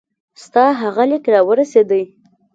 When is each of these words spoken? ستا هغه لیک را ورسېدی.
ستا 0.43 0.63
هغه 0.81 1.03
لیک 1.09 1.25
را 1.33 1.41
ورسېدی. 1.47 2.03